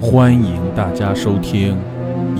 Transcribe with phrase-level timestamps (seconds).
[0.00, 1.76] 欢迎大家收听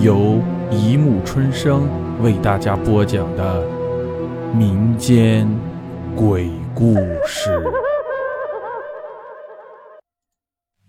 [0.00, 1.88] 由一木春生
[2.22, 3.66] 为大家播讲的
[4.54, 5.44] 民间
[6.14, 6.94] 鬼故
[7.26, 7.60] 事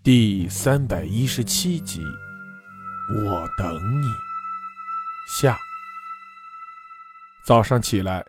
[0.04, 2.04] 第三百一十七集。
[3.16, 4.06] 我等你。
[5.40, 5.58] 下。
[7.44, 8.24] 早上起来，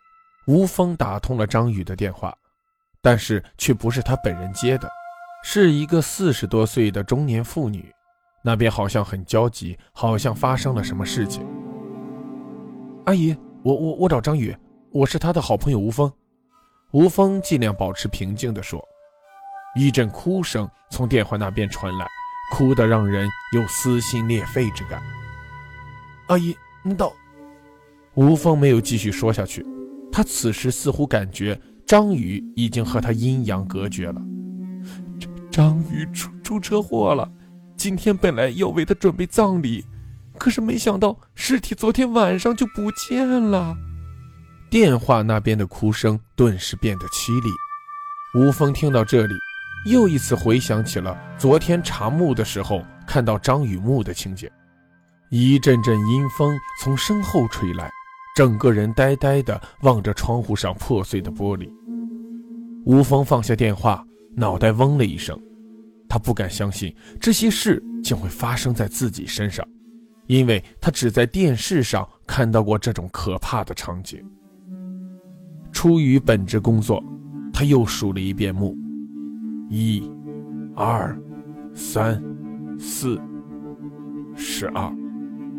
[0.47, 2.35] 吴峰打通了张宇的电话，
[3.03, 4.89] 但是却不是他本人接的，
[5.43, 7.93] 是一个四十多岁的中年妇女。
[8.43, 11.45] 那边好像很焦急，好像发生了什么事情。
[13.05, 14.55] 阿姨，我我我找张宇，
[14.91, 16.11] 我是他的好朋友吴峰。
[16.91, 18.83] 吴峰尽量保持平静地说。
[19.75, 22.05] 一阵哭声从电话那边传来，
[22.51, 25.01] 哭得让人有撕心裂肺之感。
[26.27, 27.13] 阿姨，你到。
[28.15, 29.65] 吴峰没有继续说下去，
[30.11, 34.21] 他此时似乎感觉张宇已经和他阴阳隔绝了。
[35.49, 37.31] 张宇出出车祸了。
[37.81, 39.83] 今天本来要为他准备葬礼，
[40.37, 43.75] 可是没想到尸体昨天晚上就不见了。
[44.69, 47.49] 电话那边的哭声顿时变得凄厉。
[48.35, 49.33] 吴峰听到这里，
[49.87, 54.47] 又一次回想起了昨天查墓的时候看到张雨墓的情景。
[55.31, 57.89] 一阵阵阴风从身后吹来，
[58.35, 61.67] 整个人呆呆地望着窗户上破碎的玻璃。
[62.85, 64.05] 吴峰放下电话，
[64.35, 65.35] 脑袋嗡了一声。
[66.13, 69.65] 他不敢相信这些事竟会发生在自己身上，
[70.27, 74.21] 因为他只在电视上看到过这种可怕的场景。
[75.71, 77.01] 出于本职工作，
[77.53, 78.75] 他又数了一遍墓：
[79.69, 80.03] 一、
[80.75, 81.17] 二、
[81.73, 82.21] 三、
[82.77, 83.17] 四、
[84.35, 84.93] 十二、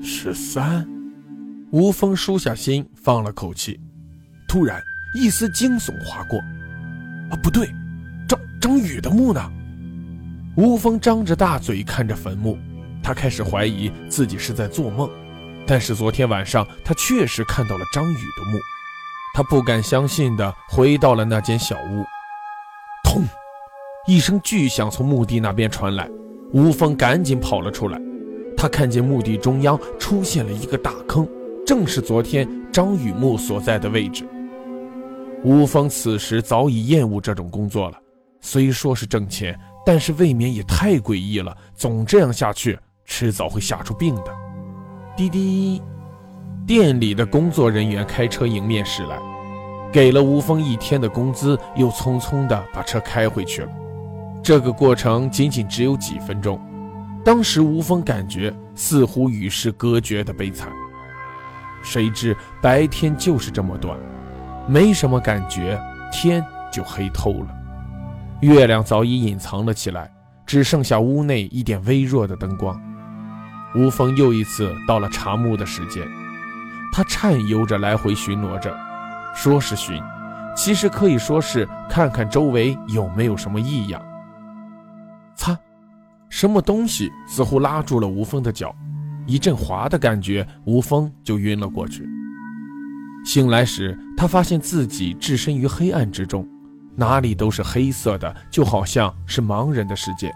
[0.03, 0.87] 十三。
[1.71, 3.81] 吴峰舒下心，放了口气。
[4.47, 4.79] 突然，
[5.19, 6.39] 一丝惊悚划过
[7.33, 7.67] ：“啊，不对，
[8.29, 9.41] 张张宇的墓呢？”
[10.55, 12.59] 吴峰张着大嘴看着坟墓，
[13.03, 15.09] 他开始怀疑自己是在做梦。
[15.67, 18.59] 但是昨天晚上他确实看到了张宇的墓，
[19.33, 22.05] 他不敢相信地回到了那间小屋。
[23.05, 23.23] 砰！
[24.07, 26.07] 一声巨响从墓地那边传来，
[26.53, 27.99] 吴峰赶紧跑了出来。
[28.55, 31.27] 他看见墓地中央出现了一个大坑，
[31.67, 34.29] 正是昨天张宇墓所在的位置。
[35.45, 37.99] 吴峰此时早已厌恶这种工作了，
[38.43, 39.59] 虽说是挣钱。
[39.85, 44.33] 但是未免也太诡异了，总这样下去，迟早会吓出病的。
[45.17, 45.83] 滴滴，
[46.67, 49.19] 店里的工作人员开车迎面驶来，
[49.93, 53.69] 给了吴峰一天的工资，又匆匆的把车开回去了。
[54.43, 56.61] 这个过程仅仅只有几分钟，
[57.25, 60.71] 当时吴峰感觉似乎与世隔绝的悲惨。
[61.83, 63.99] 谁知白天就是这么短，
[64.69, 65.77] 没什么感觉，
[66.13, 67.62] 天就黑透了。
[68.43, 70.11] 月亮早已隐藏了起来，
[70.45, 72.81] 只剩下屋内一点微弱的灯光。
[73.77, 76.05] 吴峰又一次到了查墓的时间，
[76.93, 78.77] 他颤悠着来回巡逻着，
[79.33, 80.03] 说是巡，
[80.57, 84.03] 其实可以说是看看周围有没有什么异样。
[85.37, 85.57] 擦，
[86.29, 88.75] 什么东西似乎拉住了吴峰的脚，
[89.25, 92.05] 一阵滑的感觉，吴峰就晕了过去。
[93.25, 96.45] 醒来时，他发现自己置身于黑暗之中。
[96.95, 100.33] 哪里都是黑色的，就好像是盲人的世界。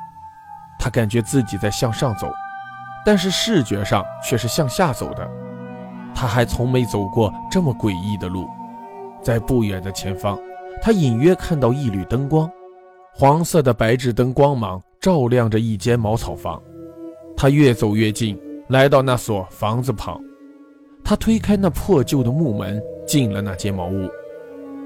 [0.78, 2.32] 他感觉自己在向上走，
[3.04, 5.28] 但是视觉上却是向下走的。
[6.14, 8.48] 他还从没走过这么诡异的路。
[9.22, 10.38] 在不远的前方，
[10.80, 12.50] 他隐约看到一缕灯光，
[13.12, 16.62] 黄色的白炽灯光芒照亮着一间茅草房。
[17.36, 18.38] 他越走越近，
[18.68, 20.18] 来到那所房子旁，
[21.04, 24.08] 他推开那破旧的木门，进了那间茅屋。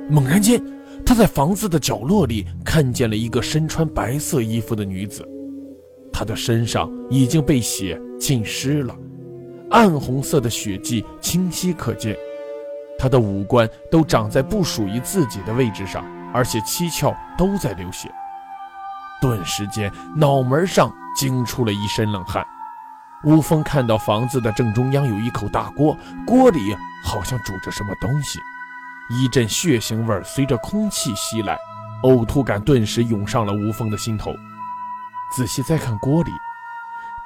[0.09, 0.61] 猛然间。
[1.05, 5.27] 他在房子的角落里看见了一个身穿白色衣服的女子，
[6.12, 8.94] 她的身上已经被血浸湿了，
[9.71, 12.16] 暗红色的血迹清晰可见。
[12.99, 18.10] 她的五官都长在不属于自己的位置上，而且七窍都在流血。
[19.21, 22.47] 顿时间，脑门上惊出了一身冷汗。
[23.25, 25.97] 吴峰看到房子的正中央有一口大锅，
[26.27, 28.39] 锅里好像煮着什么东西。
[29.10, 31.59] 一阵血腥味随着空气袭来，
[32.04, 34.33] 呕吐感顿时涌上了吴峰的心头。
[35.34, 36.30] 仔细再看锅里，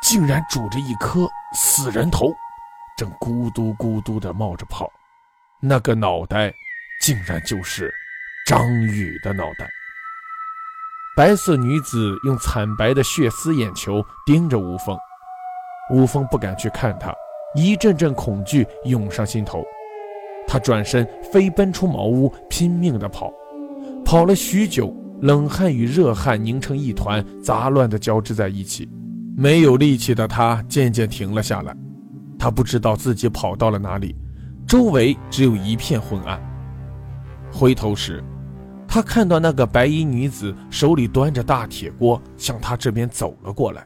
[0.03, 2.35] 竟然煮着一颗死人头，
[2.97, 4.91] 正咕嘟咕嘟地冒着泡。
[5.61, 6.51] 那个脑袋，
[7.03, 7.93] 竟然就是
[8.47, 9.69] 张宇的脑袋。
[11.15, 14.99] 白色女子用惨白的血丝眼球盯着吴峰，
[15.91, 17.15] 吴峰不敢去看她，
[17.55, 19.63] 一阵阵恐惧涌上心头。
[20.55, 23.29] 他转身飞奔出茅屋，拼命地跑，
[24.05, 28.89] 跑了许久，冷汗与热汗凝成一团，杂乱地交织在一起。
[29.37, 31.77] 没有力气的他渐渐停了下来，
[32.39, 34.15] 他不知道自己跑到了哪里，
[34.65, 36.41] 周围只有一片昏暗。
[37.53, 38.23] 回头时，
[38.87, 43.85] 他看到那个白衣女子手里端着大铁锅向他这边走了过来。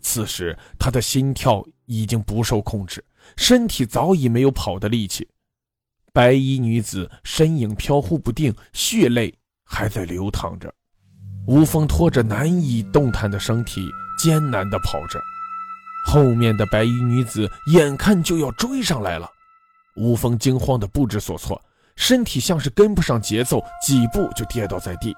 [0.00, 3.04] 此时，他的心跳已经不受控制，
[3.36, 5.28] 身体早已没有跑的力气。
[6.14, 10.72] 白衣女子身影飘忽不定，血泪还在流淌着。
[11.46, 13.88] 吴峰拖着难以动弹的身体，
[14.18, 15.18] 艰难地跑着。
[16.04, 19.26] 后面的白衣女子眼看就要追上来了，
[19.96, 21.58] 吴峰惊慌得不知所措，
[21.96, 25.14] 身体像是跟不上节奏，几步就跌倒在地。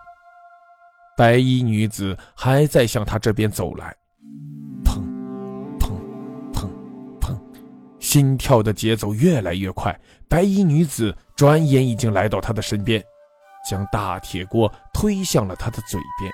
[1.16, 3.96] 白衣女子还在向他这边走来，
[4.84, 5.00] 砰，
[5.78, 5.98] 砰，
[6.52, 6.68] 砰，
[7.20, 7.36] 砰，
[7.98, 9.98] 心跳的节奏越来越快。
[10.34, 13.00] 白衣女子转眼已经来到他的身边。
[13.70, 16.32] 将大铁锅推向了他的嘴边，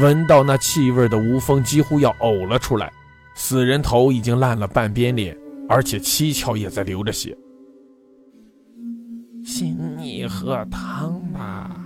[0.00, 2.92] 闻到那气味的吴峰几乎要呕了出来。
[3.34, 5.36] 死人头已经烂了半边脸，
[5.68, 7.36] 而且七窍也在流着血。
[9.44, 11.76] 请你喝汤吧。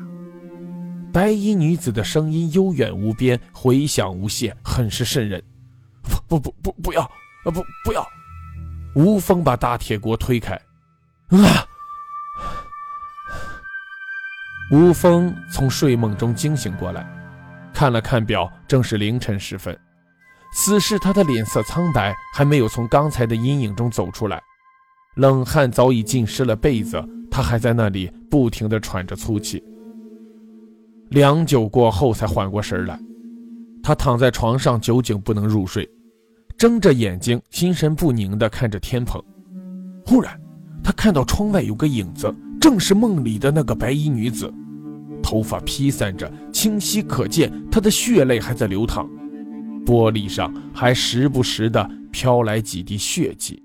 [1.11, 5.43] 白衣女子的声音悠远无边，回响无限，很是瘆人。
[6.29, 7.01] 不不不不，不要！
[7.01, 7.11] 啊
[7.47, 8.07] 不不要！
[8.95, 10.61] 吴峰把大铁锅推开。
[11.31, 11.67] 啊！
[14.73, 17.05] 吴峰从睡梦中惊醒过来，
[17.73, 19.77] 看了看表，正是凌晨时分。
[20.53, 24.41] 此时他的脸色苍白，还没有从刚才的阴影中走出来，
[25.17, 29.63] 冷汗早已浸湿了被子，他还在那里不停地喘着粗气。
[31.11, 32.99] 良久过后，才缓过神来。
[33.83, 35.89] 他躺在床上，久久不能入睡，
[36.57, 39.21] 睁着眼睛，心神不宁地看着天棚。
[40.07, 40.41] 忽然，
[40.91, 42.35] 他看到窗外有个影子。
[42.61, 44.53] 正是梦里的那个白衣女子，
[45.23, 49.09] 头发披散着，清晰可见她的血泪还在流淌，
[49.87, 53.63] 玻璃上还时不时的飘来几滴血迹。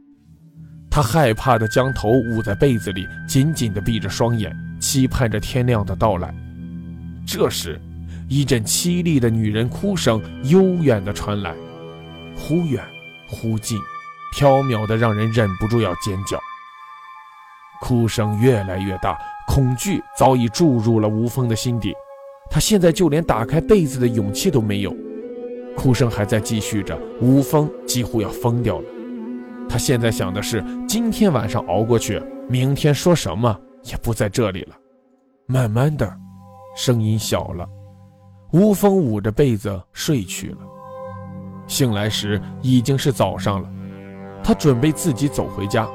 [0.90, 6.32] 他害怕的将头捂在被子里，紧紧的闭着双眼，期盼着天亮的到来。
[7.26, 7.82] 这时，
[8.30, 11.56] 一阵凄厉的女人哭声悠远的传来，
[12.38, 12.82] 忽远
[13.28, 13.80] 忽近，
[14.32, 16.40] 飘渺的让人忍不住要尖叫。
[17.82, 19.18] 哭声越来越大，
[19.48, 21.94] 恐惧早已注入了吴峰的心底，
[22.50, 24.96] 他现在就连打开被子的勇气都没有。
[25.76, 28.86] 哭声还在继续着，吴峰几乎要疯掉了。
[29.68, 34.76] 他现在想的是，今天晚上熬过去，明天说什么也不在这里了。
[35.48, 36.12] 慢慢的，
[36.78, 37.68] 声音小了，
[38.54, 40.58] 吴峰捂着被子睡去了。
[41.68, 43.70] 醒来时已经是早上了，
[44.44, 45.88] 他准备自己走回家。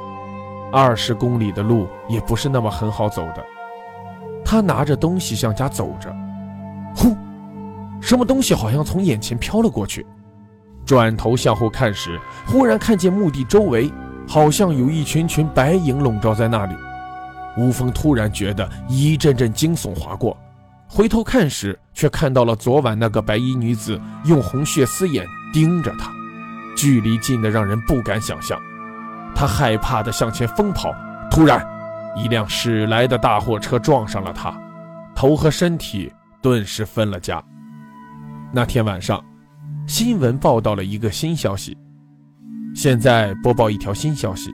[0.73, 3.45] 二十公里的路也不是那么很好走的。
[4.45, 6.15] 他拿着东西向家走着，
[6.95, 7.17] 呼，
[8.01, 10.07] 什么东西好像从眼前飘了过去。
[10.85, 13.93] 转头向后看时，忽然看见墓地周围
[14.27, 16.75] 好像有一群群白影笼罩在那里。
[17.57, 20.37] 吴峰突然觉得一阵阵惊悚划过，
[20.89, 26.11] 回头看时，却看到了昨晚那个白衣女子用红血丝眼盯着他，
[26.77, 28.59] 距离近的让人不敢想象。
[29.35, 30.95] 他害怕地向前疯跑，
[31.31, 31.65] 突然，
[32.17, 34.53] 一辆驶来的大货车撞上了他，
[35.15, 36.13] 头和身体
[36.43, 37.43] 顿时分了家。
[38.53, 39.25] 那天晚上，
[39.87, 41.77] 新闻报道了一个新消息。
[42.75, 44.51] 现在播报一条新消息：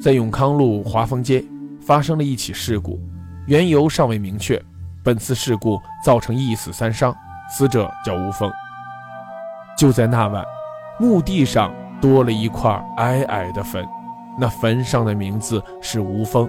[0.00, 1.44] 在永康路华丰街
[1.80, 3.00] 发生了一起事故，
[3.46, 4.60] 缘由尚未明确。
[5.02, 7.14] 本次事故造成一死三伤，
[7.50, 8.50] 死者叫吴峰。
[9.76, 10.44] 就在那晚，
[10.98, 13.82] 墓地上多了一块矮矮的坟。
[14.40, 16.48] 那坟上的名字是吴峰，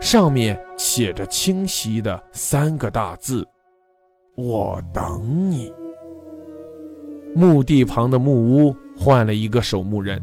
[0.00, 3.46] 上面写着清晰的三个大字
[4.34, 5.72] ：“我等你。”
[7.32, 10.20] 墓地旁的木屋换了一个守墓人，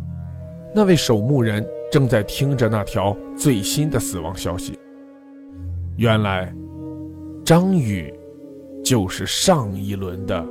[0.76, 4.78] 那位守墓人正在听着那条最新的死亡消息。
[5.96, 6.54] 原来，
[7.46, 8.14] 张宇
[8.84, 10.46] 就是上一轮的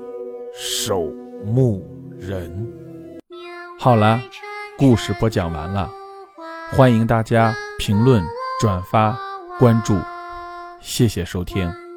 [0.55, 1.13] 守
[1.45, 1.87] 墓
[2.19, 2.67] 人。
[3.79, 4.19] 好了，
[4.79, 5.91] 故事播讲完了。
[6.71, 8.23] 欢迎大家评论、
[8.61, 9.19] 转发、
[9.59, 9.99] 关注，
[10.81, 11.88] 谢谢收听。